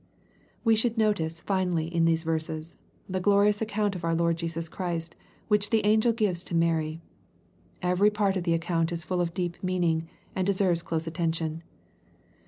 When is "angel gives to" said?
5.85-6.55